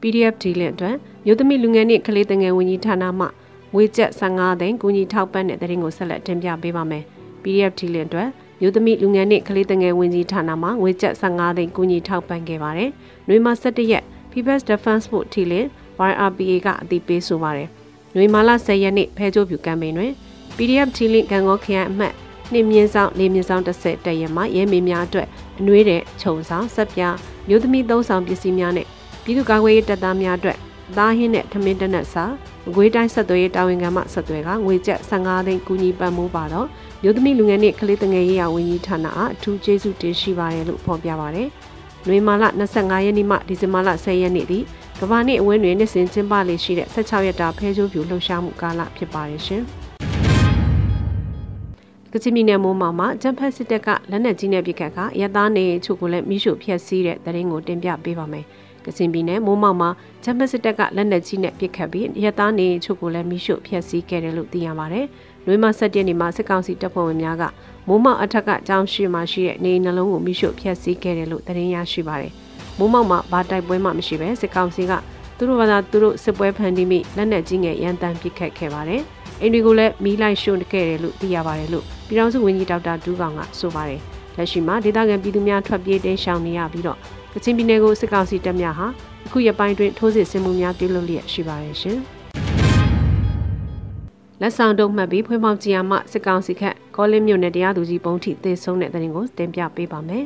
[0.00, 3.26] PDF ဒီလင့်အတွက်မြို့သမီလူငယ်နှင့်ကလေးငယ်ဝန်ကြီးဌာနမှ
[3.74, 7.04] ငွေကျပ်15သိန်းကူညီထောက်ပံ့တဲ့တဲ့ရင်ကိုဆက်လက်တင်ပြပေးပါမယ်။
[7.42, 8.28] PDF ဒီလင့်အတွက်
[8.60, 12.90] မြို့သမီလူငယ်နှင့်ကလေးငယ်ဝန်ကြီးဌာနမှငွေကျပ်15သိန်းကူညီထောက်ပံ့ခဲ့ပါတယ်။
[13.28, 15.66] နှွေမာ17ရက် People's Defense Force ထီလင်
[16.10, 17.68] YRPA ကအသိပေးဆိုပါတယ်။
[18.14, 20.12] နှွေမာလ10ရက်နေ့ဖဲကြိုးပြူကမ်ပိန်းတွင်
[20.56, 22.14] PDF ထီလင်ကံကောခရိုင်အမှတ်
[22.52, 25.28] နှင်းမြင့်ဆောင်လေးမြင့်ဆောင်တစ်ဆက်တရမှာရဲမေများအတွက်
[25.58, 27.02] အနှွေးတဲ့ခြုံဆောင်ဆက်ပြ
[27.48, 28.86] မြို့သမီးသုံးဆောင်ပစ္စည်းများနဲ့
[29.24, 30.58] ပြည်သူ့ကာကွယ်ရေးတပ်သားများအတွက်
[30.96, 32.24] သားဟင်းနဲ့ထမင်းတနက်စာ
[32.68, 36.66] အကွေးတိုင်းဆက်သွယ်ရေးတာဝန်ခံမှဆက်သွယ်ကငွေကျပ်15သိန်းကူညီပံ့ပိုးပါတော့
[37.02, 41.48] မြို့သမီးလူငယ်နှင့်ကလေးတငယ်ရေးရာဝန်ကြီးဌာနအားအထူးကျေးဇူးတင်ရှိပါတယ်လို့ဖော်ပြပါတယ်။
[42.06, 44.58] နွေမာလ25ရက်နေ့မှဒီဇင်ဘာလ10ရက်နေ့ထိ
[45.00, 49.64] ကမ္ဘာနှစ်အဝင်းတွင်နှစ်စဉ်ကျင်းပလေရှိတဲ့16ရက်တာဖဲချိုးပြူလှုပ်ရှားမှုကာလဖြစ်ပါတယ်ရှင်။
[52.14, 58.44] ကချင်ပြည်နယ်မိုးမောင်မှာဂျမ်ဖက်စစ်တပ်ကလက်နက်ကြီးနဲ့ပစ်ခတ်ကရသားနေချုပ်ကိုလည်းမိရှုဖျက်ဆီးတဲ့တရင်ကိုတင်ပြပေးပါမယ်။
[58.84, 59.90] ကချင်ပြည်နယ်မိုးမောင်မှာ
[60.24, 65.06] ဂျမ်ဖက်စစ်တပ်ကလက်နက်ကြီးနဲ့ပစ်ခတ်ပြီးရသားနေချုပ်ကိုလည်းမိရှုဖျက်ဆီးခဲ့တယ်လို့သိရပါတယ်။
[65.46, 67.42] လွေးမဆက်တဲ့နေ့မှာစစ်ကောင်စီတပ်ဖွဲ့ဝင်များက
[67.88, 72.32] မိုးမောင်အထက်ကကြောင်းရှိမှရှိတဲ့နေနှလုံးကိုမိရှုဖျက်ဆီးခဲ့တယ်လို့သတင်းရရှိပါတယ်။
[72.78, 74.92] မိုးမောင်မှာဘာတိုက်ပွဲမှမရှိပဲစစ်ကောင်စီက
[75.36, 79.02] သူတို့ဘာသာသူတို့စစ်ပွဲဖန်တီးမိလက်နက်ကြီးငယ်ရန်တမ်းပစ်ခတ်ခဲ့ပါတယ်။
[79.40, 84.00] အိမ်တွေကိုလည်းမီးလိုက်ရှို့ခဲ့တယ်လို့သိရပါတယ်လို့ ပြည်ထောင်စုဝန်ကြီးဒေါက်တာဒူးကောင်ကဆိုပါတယ်
[84.36, 86.98] လက်ရှိမှာဒေသခံပြည်သူများထွက်ပြေးတိမ်းရှောင်နေရပြီးတော့
[87.32, 88.86] ကချင်ပြည်နယ်ကိုစစ်ကောင်စီတပ်များဟာ
[89.26, 91.98] အခုရပိုင်းတွင်ထိုးစစ်ဆင်မှုများပြုလုပ်လျက်ရှိပါတယ်ရှင်
[94.40, 100.24] လက်ဆောင်တုံးမှတ်ပြီးဖွင့်ပေါက်ကြည်ရမှစစ်ကောင်စီခက်ကောလင်းမြို့နယ်တရားသူကြီးပုံထိသေဆုံးတဲ့တဲ့ရင်ကိုတင်ပြပေးပါမယ်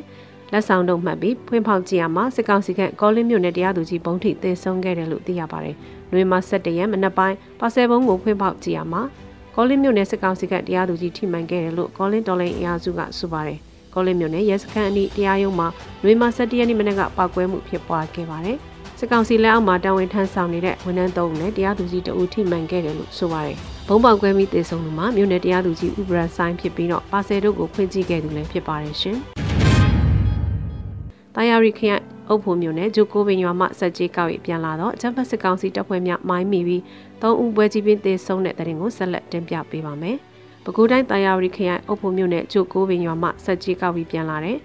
[0.51, 5.75] လက်ဆောင်တုံးမှတ်ပြီးဖွင့်ပေါက်ကြည်ရမှစစ်ကောင်စီခက်ကောလင်းမြို့နယ်တရားသူကြီးပုံထိသေဆုံးခဲ့တယ်လို့သိရပါတယ်။
[6.11, 9.01] နှွေမှာ17ရက်မနက်ပိုင်းပါဆယ်ဘုံကိုဖွင့်ပေါက်ကြည့်ရမှာ
[9.57, 13.59] ကောလင်းမြို့နယ်စစ်ကောင်စီကတရားသူကြီးထိမှန်ခဲ့တယ်လို့ကောလင်းတော်လိုင်းအင်အားစုကဆိုပါတယ်။
[13.93, 15.67] ကောလင်းမြို့နယ်ရဲစခန်းအနီးတရားရုံးမှာ
[16.03, 18.57] နှွေမှာ17ရက်နေ့မနက်ကပောက်ကွဲမှုဖြစ်ပွားခဲ့ပါတယ်။
[18.99, 23.57] စစ်ကောင်စီလက်အောက်မှာတာဝန်ထမ်းဆောင်နေတဲ့ဝန်ထမ်းသုံးဦးနဲ့တရားသူကြီးတအူထိမှန်ခဲ့တယ်လို့ဆိုပါတယ်။
[23.87, 29.17] ဘုံပေါက်ကွဲပြီးတေဆုံးသူမှာမြို့နယ်တရားသူကြီးဥပရဆိုင်ဖြစ်ပြီးတော့ပါဆယ်တို့ကိုဖွင့်ကြည့်ခဲ့သူလည်းဖြစ်ပါတယ်ရှင်။
[31.35, 36.83] တာယာရီခရိုင် အုပ်ဖို့မြို့နယ်ဂျိုကိုပင်ရွာမှစက်ကြီးကောက်ရီပြန်လာတော့ဂျမ်ဖတ်စစ်ကောင်စီတပ်ဖွဲ့များမိုင်းမိပြီး
[37.21, 40.17] သုံးဦးပွဲကြီးပင်တေဆုံးတဲ့တဲ့ရင်ကိုဆက်လက်တင်ပြပေးပါမယ်။
[40.63, 44.57] ပဲခူးတိုင်းတာယာရီခရိုင်အုပ်ဖို့မြို့နယ်ဂျိုကိုပင်ရွာမှစက်ကြီးကောက်ရီပြန်လာတဲ့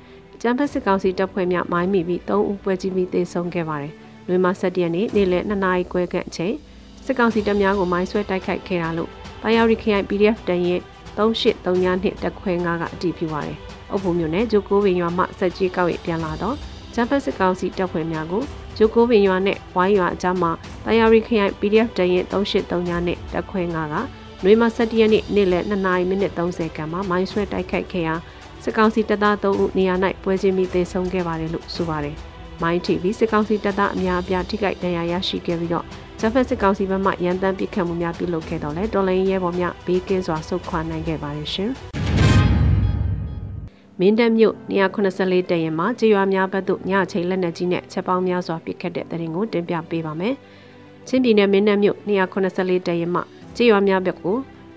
[0.42, 3.92] ဂျမ်ဖတ်စစ်ကောင်စီတပ်ဖွဲ့များမိုင်းမိပြီးသုံးဦးပွဲကြီးပင်တေဆုံးခဲ့ပါတယ်။
[4.28, 6.54] လွေမဆက်တရက်နေ့နေ့လယ်2နာရီခွဲခန့်အချိန်
[7.04, 9.10] စစ်ကောင်စီတပ်များကိုမိုင်းဆွဲတိုက်ခိုက်ခဲ့တာလို့
[9.42, 10.80] တာယာရီခရိုင် PDF တန်ရဲ့
[11.16, 13.58] 3832တက်ခွဲ9ကအတည်ပြုပါတယ်။
[13.90, 16.56] အုပ်ဖို့မြို့နယ်ဂျိုကိုပင်ရွာမှစက်ကြီးကောက်ရီပြန်လာတော့
[16.94, 18.42] ဂျပန်စစ်ကောင်စီတပ်ဖွဲ့များကို
[18.76, 20.50] ဂျိုကိုဗင်ရွာနဲ့ဝိုင်းရွာအကြားမှာ
[20.85, 23.97] တာယာရီခရိုင် PDF တရင်383ညနဲ့တက်ခွဲ9က
[24.44, 28.14] နွေမ17ရက်နေ့နေ့လယ်2နာရီမိနစ်30ခန့်မှာမိုင်းဆွဲတိုက်ခိုက်ခဲ့ရာ
[28.62, 32.16] စစ်ကောင်စီတပ်သား3ဦးနေရာ၌ပွဲချင်းပြီးသေဆုံးခဲ့ပါတယ်လို့ဆိုပါတယ်။
[32.62, 35.85] မိုင်းတီဗီစစ်ကောင်စီတပ်သားအများအပြားထိခိုက်ဒဏ်ရာရရှိခဲ့ပြီးတော့
[36.20, 41.73] ဂျပန်စစ်ကောင်စီဘက်မှရန်တမ်းပစ်ခတ်မှုများပြုလုပ်ခဲ့တော့လဲတော်လိုင်းရဲဘော်များဘေးကင်းစွာဆုတ်ခွာနိုင်ခဲ့ပါတယ်ရှင်။
[44.00, 50.35] မင်းတပ်မြို့284တရင်မှာကြေးရွာများဘက်သို့ညချိန်လက်နက်ကြီးနဲ့ချက်ပေါင်းများစွာပစ်ခတ်တဲ့တဲ့ရင်ကိုတင်ပြပေးပါမယ်။
[51.09, 53.23] ချင်းပြည်နယ်မင်းတပ်မြို့284တရင်မှာ
[53.57, 54.37] ကြေးရွာများဘက်ကို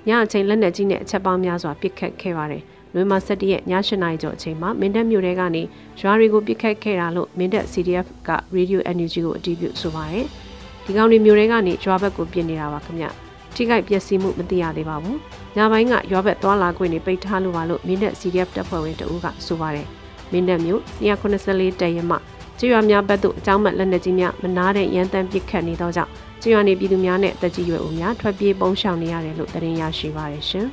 [0.10, 2.64] ညချိန်လက်နက်ကြီးနဲ့ချက်ပေါင်းများစွာပစ်ခတ်ခဲ့ပါတယ်။
[2.94, 5.64] လွေမ17ရက်ည8နာရီကျော်အချိန်မှာမင်းတပ်မြို့ထဲကနေ
[6.00, 10.26] ရွာတွေကိုပစ်ခတ်ခဲ့တာလို့မင်းတပ် CDF က Radio Energy ကိုအတည်ပြုဆိုပါတယ်။
[10.86, 13.08] ဒီကောင်တွေမြို့ထဲကနေရွာဘက်ကိုပြင်နေတာပါခင်ဗျ။
[13.56, 15.18] ထိခိုက်ပျက်စီးမှုမသိရသေးပါဘူး။
[15.56, 19.88] ညပိုင်းကရွာဘက်သွားလာခွင့်တွေပိတ်ထားလို့ပါလို့မင်းနဲ့ CDF တပ်ဖွဲ့ဝင်တအူးကဆိုပါတယ်။
[20.32, 22.18] မင်းနဲ့မြို့284တရဲမှ
[22.60, 30.68] ကျွော်များဘက်သို့အကြောင်းမဲ့လက်နက်ကြီးများမနာတဲ့ရန်တမ်းပစ်ခတ်နေသောကြောင့်ကျွော်နေပြည်သူများနဲ့တက်ကြီးရွယ်ဦးများထွက်ပြေးပုန်းရှောင်နေရတယ်လို့သတင်းရရှိပါတယ်ရှင်။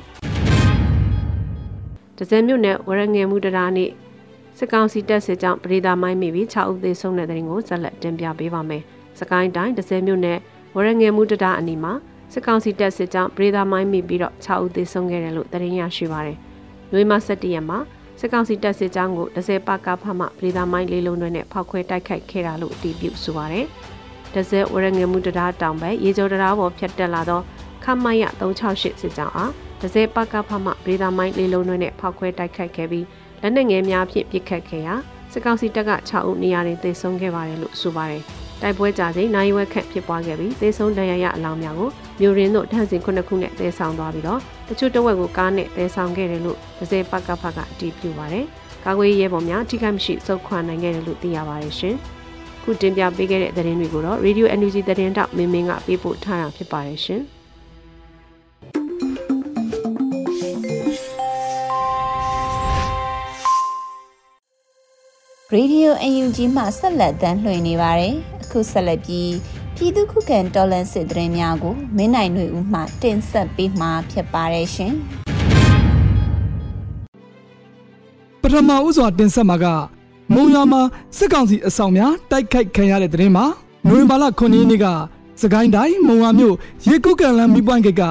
[2.17, 3.89] ဒဇယ်မြို့နယ်ဝရငယ်မှုတရားနေ့
[4.59, 8.83] စကောင်းစီတက်စစ်ကြောင့်ပရိသာမိုင်းမိပြီး6ဦးသေဆုံးတဲ့တဲ့ရင်ကိုဆက်လက်တင်ပြပေးပါမယ်။
[9.19, 10.39] စကိုင်းတိုင်းဒဇယ်မြို့နယ်
[10.75, 11.93] ဝရငယ်မှုတရားအနီးမှာ
[12.33, 16.37] စစ်ကောင်စီတပ်စစ်ကြောင်းပရိသာမိုင်းမိပြီးတော့6ဦးသေဆုံးခဲ့တယ်လို့သတင်းရရှိပါတယ်။
[16.91, 17.79] နွေမ17ရက်မှာ
[18.19, 23.65] စစ်ကောင်စီတပ်စစ်ကြောင်းကို10ပါကဖမှပရိသာမိုင်းလေးလုံးတွေနဲ့ဖောက်ခွဲတိုက်ခိုက်ခဲ့တာလို့အတည်ပြုဆိုပါတယ်။
[24.33, 27.41] 10ဝရငယ်မှုတရားတောင်ပဲရေကျော်တရားပေါ်ဖြတ်တက်လာသော
[27.83, 33.05] ခမရ368စစ်ကြောင်းအား10ပါကဖမှပရိသာမိုင်းလေးလုံးတွေနဲ့ဖောက်ခွဲတိုက်ခိုက်ခဲ့ပြီး
[33.41, 34.95] လက်နက်ငယ်များဖြင့်ပစ်ခတ်ခဲ့ရာ
[35.31, 38.23] စစ်ကောင်စီတပ်က6ဦးနေရာတွင်သေဆုံးခဲ့ပါတယ်လို့ဆိုပါတယ်။
[38.61, 48.45] တိုက်ပွဲကြချိန်နိုင်ဝက်ခန့်ဖြစ်ပွားခဲ့ပြီးသေဆုံးဒဏ်ရာရအလောင်းများကိုမြို့ရင်းတို့ထန့်စင်ခုနှစ်ခုနဲ့တဲဆောင်သွားပြီးတော့တချို့တဝက်ကိုကားနဲ့တဲဆောင်ခဲ့တယ်လို့ဒဇယ်ပကဖကအတည်ပြုပါတယ်။
[48.85, 51.95] ကာကွယ်ရဲဘော်များထိခိုက်မရှိစုခွာနိုင်ခဲ့တယ်လို့သိရပါတယ်ရှင်။
[52.63, 57.23] ခုတင်ပြပေးခဲ့တဲ့သတင်းတွေကိုတော့ Radio NUG သတင်းတောက်မင်းမင်းကပေးပို့ထားတာဖြစ်ပါတယ်ရှင်။
[65.53, 69.33] ရေဒီယိုအယူဂျီမှဆက်လက်တမ်းလွှင့်နေပါတယ်။အ ခုဆက်လက်ပြီး
[69.75, 74.93] ပြည်သူခုခံတော်လှန်စစ်တရင်များကိုမင်းနိုင်ຫນွေဦးမှတင်ဆက်ပေးမှာဖြစ်ပါတယ်ရှင်။
[78.41, 79.65] ပထမဦးစွာတင်ဆက်မှာက
[80.33, 80.81] မုံရွာမှာ
[81.17, 83.45] စစ်ကောင်စီအဆောင်များတိုက်ခိုက်ခံရတဲ့တရင်မှာ
[83.87, 84.85] နိုဝင်ဘာလ9ရက်နေ့က
[85.41, 86.55] စကိုင်းတိုင်းမုံရွာမြို့
[86.87, 88.03] ရေကုတ်ကန်လမ်းမိပွိုင်းကိက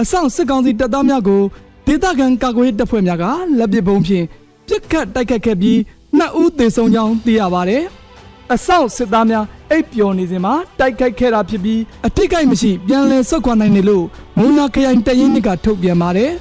[0.00, 1.42] အဆောင်စစ်ကောင်စီတပ်သားများကို
[1.86, 3.24] ဒေသခံကာကွယ်တပ်ဖွဲ့များက
[3.58, 4.24] လက်ပစ်ပုံးဖြင့်
[4.66, 5.78] ပြစ်ခတ်တိုက်ခိုက်ခဲ့ပြီး
[6.18, 7.82] နှစ်ဦးသေဆုံးကြောင်းသိရပါတယ်။
[8.52, 14.04] အဆောက်စစ်သားများ အိပ်ပျော်နေစဉ်မှာတိုက်ခိုက်ခဲ့တာဖြစ်ပြီးအထိကိမရှိပြန်လည်ဆုတ်ခွာနိုင်တယ်လို့
[14.36, 16.32] မုံနာခရိုင်တရင်နစ်ကထုတ်ပြန်ပါတယ်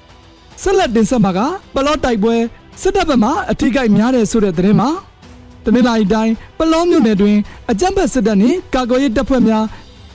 [0.62, 1.40] ။ဆက်လက်တင်ဆက်မှာက
[1.74, 2.36] ပလော့တိုက်ပွဲ
[2.80, 4.90] စစ်တပ်ဘက်မှအထိကိများတယ်ဆိုတဲ့သတင်းမှာ
[5.64, 7.36] တနင်္လာရီတိုင်းပလောမြို့နယ်တွင်
[7.70, 9.64] အကြမ်းဖက်စစ်တပ်နှင့်ကာကွယ်ရေးတပ်ဖွဲ့များ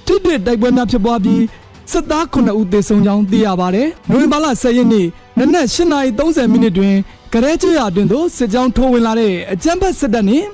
[0.06, 1.44] ထိတွေ့တိုက်ပွဲများဖြစ်ပွားပြီး
[1.92, 6.96] စစ်သား9ဦးသေဆုံးကြောင်းသိရပါတယ်။နိုဝင်ဘာလ10ရက်နေ့နနက်8:30မိနစ်တွင်
[7.34, 10.48] ကရဲကျွရအတွင်သို့စစ်ကြောင်းထိုးဝင်လာတဲ့အကြမ်းဖက်စစ်တပ်နှင့်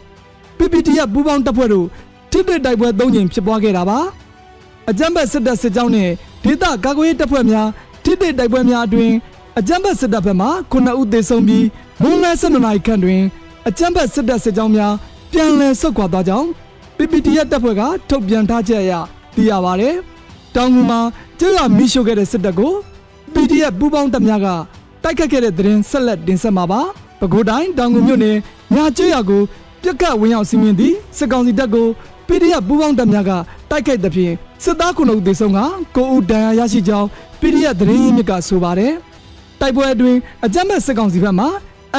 [0.58, 1.88] PPTF ပူးပေါင်းတပ်ဖွဲ့တို့
[2.32, 4.00] ထိတွေ့တိုက်ပွဲ၃ကြိမ်ဖြစ်ပွားခဲ့တာပါ
[4.89, 6.10] အကြမ်းဖက်စစ်တပ်စစ်ကြောင်းနဲ့
[6.44, 7.68] ဒေသကာကွယ်ရေးတပ်ဖွဲ့များ
[8.04, 9.12] ထိတွေ့တိုက်ပွဲများအတွင်
[9.60, 11.66] အကြမ်းဖက်စစ်တပ်ဘက်မှ9ဦးသေဆုံးပြီး
[12.02, 13.22] မွန်းလယ်12နာရီခန့်တွင်
[13.68, 14.94] အကြမ်းဖက်စစ်တပ်စစ်ကြောင်းများ
[15.32, 16.48] ပြန်လည်ဆုတ်ခွာသွားကြောင်း
[16.98, 18.94] PPTF တပ်ဖွဲ့ကထုတ်ပြန်ထားချက်အရ
[19.36, 19.96] သိရပါတယ်။
[20.56, 21.00] တောင်ငူမှာ
[21.39, 22.74] ကျွရမီရှို့ခဲ့တဲ့စစ်တပ်ကို
[23.34, 24.48] PDF ပူးပေါင်းတပ်များက
[25.04, 26.82] တိုက်ခတ်ခဲ့တဲ့သတင်းဆက်လက်တင်ဆက်မှာပါ။
[27.20, 28.38] ပဲခူးတိုင်းတောင်ငူမြို့နယ်
[28.74, 29.42] ညာကျွရကို
[29.84, 31.88] ပြက်ကတ်ဝင်ရောက်စီးမြင်သည့်စစ်ကောင်စီတပ်ကို
[32.28, 33.32] PDF ပူးပေါင်းတပ်များက
[33.69, 35.60] တိုက်ခိုက်တဲ့ဖြင့်စစ်သား9ဦးသေဆုံးက
[35.96, 37.08] 9ဦးဒဏ်ရာရရှိကြောင်း
[37.41, 38.93] PDF သတင်းရင်းမြစ်ကဆိုပါတယ်။
[39.60, 41.48] တိုက်ပွဲအတွင်းအကြမ်းဖက်စစ်ကောင်စီဘက်မှ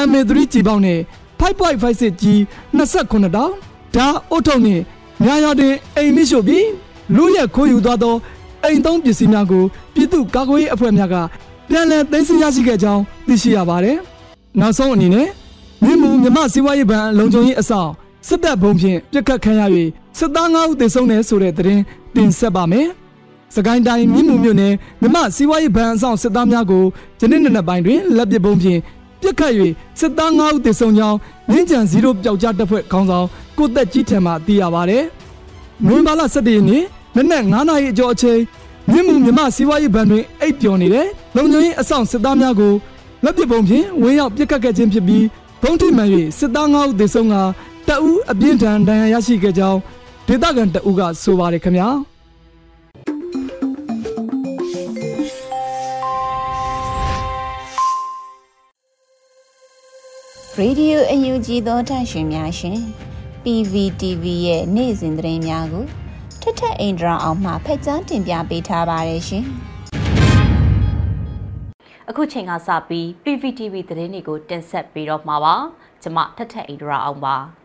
[0.09, 1.01] MA3 ကြီးပေါင်းနဲ့
[1.41, 2.39] 5.56ကြီး
[2.79, 3.53] 29တောင်
[3.95, 4.81] ဓာအုတ်ထုံနဲ့
[5.25, 6.67] ညာရတဲ့အိမ်မရှိပြီး
[7.17, 8.15] လူရက်ခိုးယူသွားသော
[8.65, 11.17] အိမ်သုံးပစ္စည်းများကိုပြည်သူ့ကာကွယ်ရေးအဖွဲ့များက
[11.69, 13.97] ပြန်လည်သိမ်းဆည်းရရှိခဲ့ကြောင်းသိရှိရပါတယ်။
[14.61, 15.29] နောက်ဆုံးအနေနဲ့
[15.83, 17.91] မြင်းမူမြမစီးပွားရေးဘဏ်လုံခြုံရေးအဆောင်
[18.29, 19.63] စစ်တပ်ဘုံဖြင့်ပြစ်ခတ်ခံရ၍
[20.19, 21.83] စစ်သား9ဦးသေဆုံးတယ်ဆိုတဲ့သတင်း
[22.15, 22.89] တင်ဆက်ပါမယ်။
[23.55, 26.85] စကိုင်းတိုင်းမြင်းမူမြို့နယ်မြမစီးပွားရေးဘဏ်အဆောင်စစ်သားများကို
[27.21, 28.81] ယနေ့နေ့နေ့ပိုင်းတွင်လက်ပစ်ပုံးဖြင့်
[29.21, 29.53] ပြစ်ခတ်၍
[30.01, 31.19] စစ်သား9ဦးသေဆုံးကြောင်း
[31.51, 33.27] မြင်းကြံ0ပျောက်ကြားတပ်ဖွဲ့ခေါင်းဆောင်
[33.59, 34.99] ကိုသက်ကြီးထံမှသိရပါဗျ။
[35.87, 36.83] နိုဝင်ဘာလ17ရက်နေ့
[37.15, 38.41] နက်နက်9နာရီအကျော်အချိန်
[38.91, 41.07] မြင်းမူမြမစီးပွားရေးဘဏ်တွင်အိပ်ပျော်နေတဲ့
[41.37, 42.73] လုံခြုံရေးအဆောင်စစ်သားများကို
[43.25, 45.25] လက်ပစ်ပုံးဖြင့်ဝင်းရောက်ပြစ်ခတ်ခဲ့ခြင်းဖြစ်ပြီး
[45.67, 47.35] ဘုံထိမှန်၍စစ်သား9ဦးသေဆုံးက
[47.89, 49.81] တအူးအပြင်းထန်ဒဏ်ရာရရှိခဲ့ကြောင်း
[50.27, 51.89] ဒေသခံတအူးကဆိုပါတယ်ခင်ဗျာ။
[60.61, 62.79] Radio UNG သောထန့်ရှင်များရှင်
[63.43, 65.85] PVTV ရဲ့နေ့စဉ်သတင်းများကို
[66.41, 69.45] ထထအင်ဒရာအောင်မှဖက်ကြားတင်ပြပေးထားပါတယ်ရှင်။
[72.11, 75.55] အခုချိန်ကစပြီး PVTV သတင်းတွေကိုတင်ဆက်ပေးတော့မှာပါ။
[76.03, 77.37] ကျွန်မထထအင်ဒရာအောင်ပါ။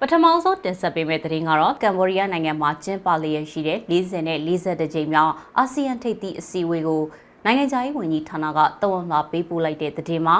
[0.00, 7.02] ပထမဆုံးတင်ဆက်ပေးမယ့်သတင်းကတော့ကမ်ဘောဒီးယားနိုင်ငံမှာကျင်းပလျက်ရှိတဲ့40နဲ့42ကြိမ်မြောက်အာဆီယံထိပ်သီးအစည်းအဝေးကို
[7.44, 10.36] နိုင်ငံခြားရေးဝန်ကြီးဌာနကတဝန်လာပေးပို့လိုက်တဲ့သတင်းမှာ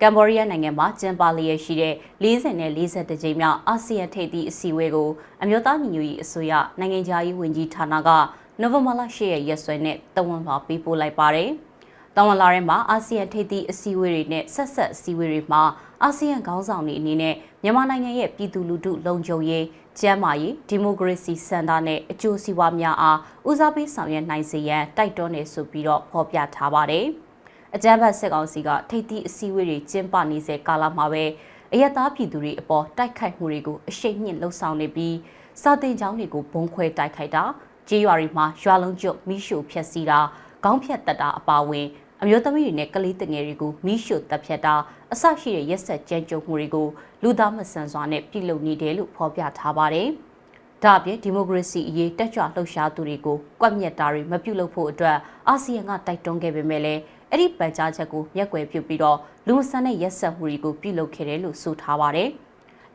[0.00, 5.10] ကမ်ဘောဒီးယားနိုင်ငံမှာကျင်းပလျက်ရှိတဲ့40နဲ့42ကြိမ်မြောက်အာဆီယံထိပ်သီးအစည်းအဝေးကို
[5.42, 8.10] အမျိုးသားညီညွတ်ရေးအစိုးရနိုင်ငံခြားရေးဝန်ကြီးဌာနက
[8.60, 11.50] နိုဝင်ဘာလ10ရက်ရက်စွဲနဲ့တဝန်လာပေးပို့လိုက်ပါတယ်။
[12.16, 15.62] တဝန်လာထဲမှာအာဆီယံထိပ်သီးအစည်းအဝေးတွေနဲ့ဆက်ဆက်အစည်းအဝေးတွေမှာ
[16.02, 19.64] အာဆီယံခေါင်းဆောင်တွေအနေနဲ့မြန်မာနိုင်ငံရဲ့ပြည်သူလူထုလုံခြုံရေး
[19.98, 27.06] ကျန်းမာရေးဒီမိုကရေစီစံတာနဲ့အကျိုးစီးပွားများအားဦးစားပေးဆောင်ရွက်နိုင်စေရန်တိုက်တွန်းနေဆိုပြီးတော့ဖော်ပြထားပါတယ်။
[27.74, 31.24] အကြမ်းဖက်စစ်ကောင်စီကထိပ်သီးအစည်းအဝေးတွေကျင်းပနေစေကာလမှာပဲ
[31.72, 35.16] အယက်သားပြည်သူတွေအပေါ်တိုက်ခိုက်မှုတွေကိုအရှိန်မြင့်လှုံ့ဆော်နေပြီး
[35.62, 37.44] စာတင်ကျောင်းတွေကိုဘုံခွဲတိုက်ခိုက်တာ
[37.88, 40.18] ကြေးရွာတွေမှာရွာလုံးကျွတ်မိရှုဖျက်ဆီးတာ
[40.64, 41.86] ခေါင်းဖြတ်တက်တာအပါအဝင်
[42.22, 44.74] အမျိုးသမီးတွေနဲ့ကလေးတငယ်တွေကိုမိရှုတပ်ဖြတ်တာ
[45.12, 46.88] အဆရှိတဲ့ရက်ဆက်ကြမ်းကြုတ်မှုတွေကို
[47.22, 50.08] လူသားမဆန်စွာနဲ့ပြုလုပ်နေတယ်လို့ဖော်ပြထားပါတယ်။
[50.84, 55.16] ဒါ့အပြင်ဒီမိုကရေစီအရေးတက်ကြွလှုပ်ရှားသူတွေကိုကွက်မြက်တာတွေမပြုလုပ်ဖို့အတွက်
[55.48, 62.30] အာဆီယံကတိုက်တွန်းခဲ့ပေမဲ့လည်းအဲ့ဒီပန်ကြားချက်ကိုမျက်ကွယ်ပြုပြီးတော့လူမဆန်တဲ့ရက်ဆက်မှုတွေကိုပြုလုပ်ခဲ့တယ်လို့ဆိုထားပါတယ်။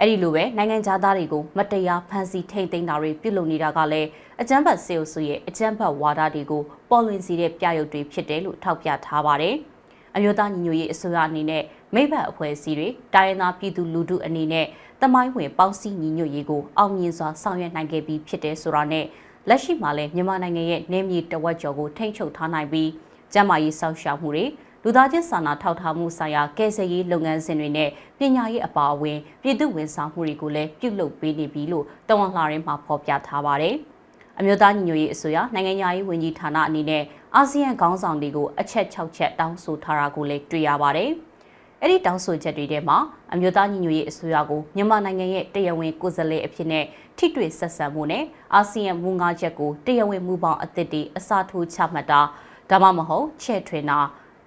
[0.03, 4.07] အဲ့ဒီလိုပဲနိုင်ငံသားတွေကိုမတရားဖမ်းဆီးထိန်သိမ်းတာတွေပြုလုပ်နေတာကလည်း
[4.41, 9.55] အကြမ်းဖက်စေအုပ်စုရဲ့အကြမ်းဖက်ဝါဒတွေကိုပေါ်လွင်စေတဲ့ပြရုပ်တွေဖြစ်တယ်လို့ထောက်ပြထားပါတယ်။
[10.15, 11.63] အမျိုးသားညီညွတ်ရေးအစိုးရအနေနဲ့
[11.95, 14.65] မိဘအဖွဲ့အစည်းတွေတိုင်းရင်းသားပြည်သူလူထုအနေနဲ့
[15.01, 19.05] တမိုင်းဝင်ပေါင်းစည်းညီညွတ်ရေးကိုအောင်မြင်စွာဆောင်ရွက်နိုင်ခဲ့ပြီးဖြစ်တဲ့ဆိုတာနဲ့
[19.49, 22.89] လက်ရှိမှာလည်းမြန်မာနိုင်ငံရဲ့နေမြေတဝက်ကျော်ကိုထိန်းချုပ်ထားနိုင်ပြီး
[23.33, 24.45] ကျန်းမာရေးစောင့်ရှောက်မှုတွေ
[24.83, 27.89] လူသားချင်းစာနာထောက်ထားမှုဆိုင်ရာကယ်ဆယ်ရေးလုပ်ငန်းစဉ်တွေနဲ့
[28.19, 33.75] ပညာရေးအပါအဝင်ပြည်သူဝန်ဆောင်မှုတွေကိုလည်းပြုလုပ်ပေးနေပြီလို့တဝန်လှရင်းမှာဖော်ပြထားပါတယ်။
[34.39, 37.03] အမျိုးသားညီညွတ်ရေးအစိုးရနိုင်ငံရေးဝန်ကြီးဌာနအနေနဲ့
[37.35, 41.09] အာဆီယံခေါင်းဆောင်တွေကိုအချက်6ချက်တောင်းဆိုထားတာကိုလည်းတွေ့ရပါတယ်။
[41.81, 42.97] အဲ့ဒီတောင်းဆိုချက်တွေထဲမှာ
[43.33, 46.85] အမျိုးသားညီညွတ်ရေးအစိုးရကိုမြန်မာနိုင်ငံရဲ့တရားဝင်ကိုယ်စားလှယ်အဖြစ်နဲ့
[47.17, 48.23] ထိတွေ့ဆက်ဆံမှုနဲ့
[48.55, 52.21] အာဆီယံမူငါးချက်ကိုတရားဝင်မူပေါင်းအသစ်တွေအစားထိုးချမှတ်တာ
[52.69, 53.99] ဒါမှမဟုတ်ချဲ့ထွင်တာ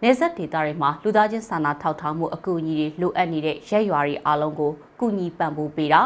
[0.05, 6.03] နေဆက်ဒေတာတွေမှာလူသားချင်းစာနာထောက်ထားမှုအကူအညီတွေလိုအပ်နေတဲ့ရက်ရွာတွေအားလုံးကိုကူညီပံ့ပိုးပေးတာ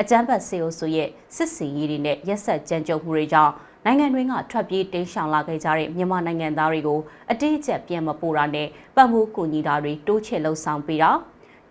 [0.00, 3.52] အကြမ်းဖက်စေအုပ်စုရဲ့စစ်စင်ရေးတွေနဲ့ရက်ဆက်ကြမ်းကြုတ်မှုတွေကြောင့်
[3.84, 7.00] နိုင်ငံတွင်းကထွက်ပြေးတိမ်းရှောင်လာခဲ့ကြတဲ့မြန်မာနိုင်ငံသားတွေကို
[7.30, 11.10] အတိအကျပြန်မပို့တာနဲ့ပတ်မှုကူညီတာတွေတိုးချဲ့လှုံ့ဆော်ပေးတာ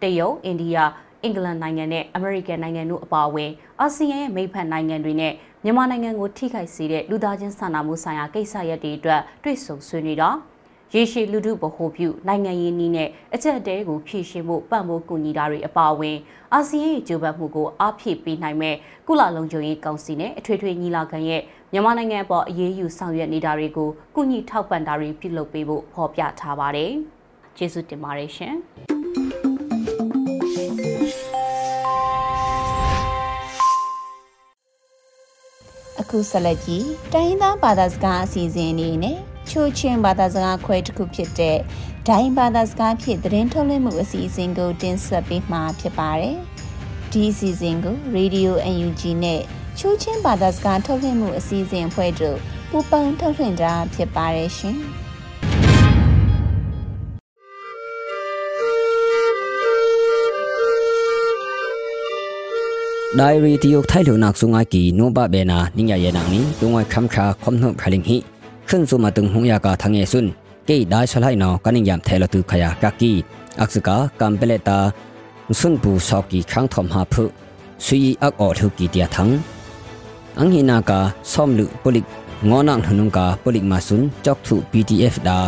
[0.02, 0.78] တရုတ်အိန္ဒိယ
[1.24, 10.30] အင်္ဂလန်နိုင်ငံနဲ့အမေရိကန်နိုင်ငံတို့အပါအဝင်အာဆီယံရဲ့မိဖက်နိုင်ငံတွေနဲ့မြန်မာနိုင်ငံကိုထိခိုက်စေတဲ့လူသားချင်းစာနာမှုဆိုင်ရာကိစ္စရပ်တွေအတွက်တွေ့ဆုံဆွေးနွေးတာ
[10.96, 16.18] ရေရှည်လူထုဗဟိုပြုနိုင်ငံရေးနည်းနဲ့အချက်အတဲကိုဖြည့်ရှင်းဖို့ပံ့ပိုးကူညီတာတွေအပါအဝင်
[16.54, 18.76] အာဆီယံရဲ့ကြိုးပမ်းမှုကိုအားဖြည့်ပေးနိုင်မဲ့
[19.08, 26.92] ကုလလုံခြုံရေးကောင်စီနဲ့အထွေထွေညီလာခံရဲ့မြန်မာနိုင်ငံပေါ်အရေးယူဆောင်ရွက်နေတာတွေကိုကုညီထောက်ပံ့တာတွေပြုလုပ်ပေးဖို့ဖော်ပြထားပါတယ်။
[27.58, 28.56] ကျေးဇူးတင်ပါတယ်ရှင်။
[36.00, 39.20] အခုဆက်လက်ကြည့်တိုင်းသားဘာသာစကားအစီအစဉ်အနေနဲ့
[39.52, 41.58] ချိုချင်းဘာသာစကားခွဲတစ်ခုဖြစ်တဲ့
[42.08, 46.38] ဒိုင်းဘာသာစကားဖြင့်သတင်းထုတ်လွှင့်မှုအစီအစဉ်ကိုတင်ဆက်ပေးမှာဖြစ်ပါတယ်။
[47.12, 49.42] ဒီအစီအစဉ်ကို Radio UNG နဲ့
[49.80, 52.38] ချိုချင်းဘာသာစကားထုတ်လွှင့်မှုအစီအစဉ်အဖွဲ့တို့
[52.70, 54.78] ပူးပေါင်းထုတ်လွှင့်တာဖြစ်ပါတယ်ရှင်။
[63.20, 68.18] ဒိုင်ရီတီယုတ်ထိုင်လုံနက်ဆုငါကီနိုဘဘေနာနိညာယေနာနီတုံဝခမ်ခါခွန်နှုတ်ခလင်းဟီ
[68.69, 70.27] ขึ้นสุมาตึงหงยากาทางเอซุน
[70.67, 73.13] เกยได้สลายนอกันิยามเทลตุขยากากี
[73.61, 74.79] อักษกากัมเปเลตา
[75.61, 77.25] สุนปูสอกีครั้งทอมหาพุ
[77.87, 79.29] สุยอักออทุกีเดียทัง
[80.39, 81.01] อังหินากา
[81.33, 82.07] ซ่อมลุปุลิก
[82.49, 85.39] งอนังหนุงกาปุลิกมาสุนจอกถุ PDF ดา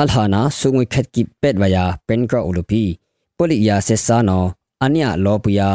[0.00, 2.84] alhana sungwi khat ki pet waya pen kra ulupi
[3.36, 4.52] polik ya se sa no
[4.84, 5.68] ania lopuya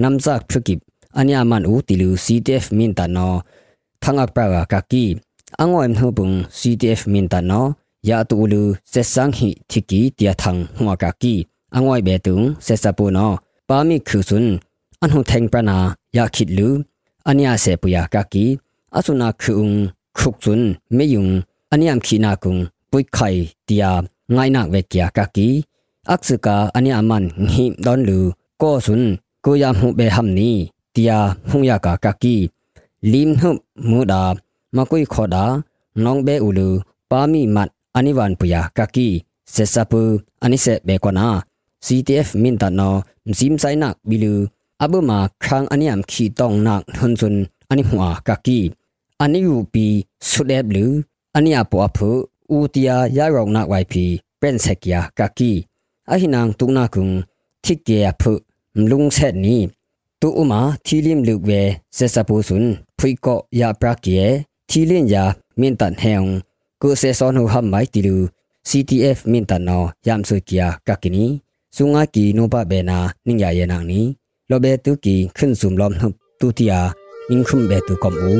[0.00, 0.80] namzak phukip
[1.18, 3.28] ania man u tilu ctf min tan no
[4.02, 5.04] thangak pra ka ki
[5.62, 7.62] angoi mhubung ctf min tan no
[8.08, 8.62] ya tu ulu
[8.92, 11.34] se sang hi thiki tia thang hwa ka ki
[11.76, 13.26] angoi be tung se sapu no
[13.68, 14.46] pa mi khu sun
[15.02, 15.76] an hu theng pra na
[16.16, 16.68] ya khit lu
[17.28, 18.44] ania se pu ya ka ki
[18.96, 19.74] asuna khung
[20.18, 20.60] khuk chun
[20.96, 21.30] me yung
[21.72, 22.60] aniam khina kung
[22.90, 23.36] pui khai
[23.68, 23.90] tia
[24.34, 25.48] ngai nak ve kya ka ki
[26.12, 28.18] aksuka ania man ngi don lu
[28.60, 29.02] ko sun
[29.44, 30.50] ko ya mu be ham ni
[30.94, 32.36] tia hu ya ka ka ki
[33.12, 33.50] lim hu
[33.88, 34.22] mu da
[34.74, 35.44] ma koi kho da
[36.04, 36.68] nong be ulu
[37.10, 39.08] pa mi mat ani wan puya kaki
[39.54, 40.02] se sapu
[40.44, 41.26] ani se be kona
[41.86, 42.90] CTF min ta no
[43.28, 44.34] msim sai nak bilu
[44.84, 47.36] abu ma khang aniam khi tong nak hun chun
[47.70, 48.60] ani hua kaki
[49.24, 49.86] ani u pi
[50.30, 50.86] sudeb lu
[51.36, 52.10] ani apo aphu
[52.56, 54.04] u tia ya rong nak wai pi
[54.40, 55.52] pen sekya kaki
[56.12, 57.12] a hinang tung na kung
[57.64, 58.32] thik ke aphu
[58.80, 59.56] mlung set ni
[60.20, 61.62] tu uma thilim lu we
[61.96, 62.64] se sapu sun
[62.98, 64.18] phui ko ya pra ke
[64.68, 65.24] thilin ya
[65.60, 66.30] min tan heung
[66.84, 68.16] ကုဆေဆွန်ဟူဟမ်မိုက်တီလူ
[68.68, 71.24] CTF မင်တနောယမ်ဆွေကီယာကကီနီ
[71.76, 74.00] စုငါကီနိုဘဘေနာနင်ယာယေနာနီ
[74.50, 76.80] လောဘေတူကီခွန်းဇုံလမ်ဟပ်တူတီယာ
[77.30, 78.32] နင်ခုမ်ဘေတူကမ်ဘူ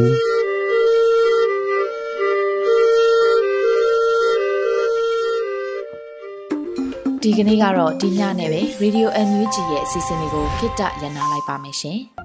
[7.23, 12.01] ဒီကနေ့ကတော့ဒီညနဲ့ပဲ Radio NUG ရဲ့အစီအစဉ်လေးကိုခਿੱတရနာလိုက်ပါမယ်ရှင်။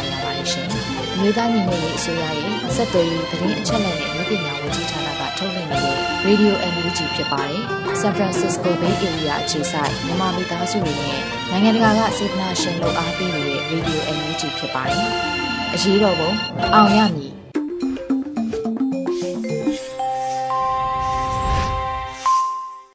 [0.41, 0.67] ပါတယ်ရှင်။
[1.21, 7.61] မျိုးသားညီညွတ်ရေးအစိုးရရဲ့စက်သွေးရေးသတင်းအချက်အလက်နဲ့မျိုးပညာဝန်ကြီးဌာနကထုတ်လွှင့်နေတဲ့ Radio NUG ဖြစ်ပါတယ်။
[8.01, 15.07] San Francisco Bay Area အခြေစိုက်မြန်မာမိသားစုတွေနဲ့နိုင်ငံတကာကစေတနာရှင်လို့အားပေးနေတဲ့ Radio NUG ဖြစ်ပါတယ်။
[15.73, 16.31] အရေးတော်ပုံ
[16.73, 17.40] အောင်ရမည်